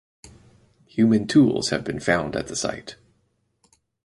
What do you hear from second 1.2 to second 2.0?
tools have been